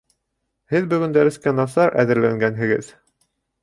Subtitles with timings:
[0.75, 2.95] Һеҙ бөгөн дәрескә насар әҙерләнгәнһегеҙ